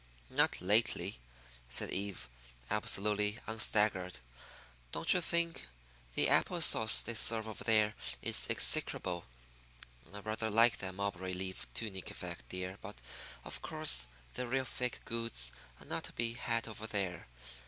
[0.31, 1.19] "Not lately,"
[1.69, 2.27] said Eve,
[2.71, 4.17] absolutely unstaggered.
[4.91, 5.67] "Don't you think
[6.15, 9.25] the apple sauce they serve over there is execrable?
[10.11, 12.99] I rather like that mulberry leaf tunic effect, dear; but,
[13.43, 17.27] of course, the real fig goods are not to be had over there.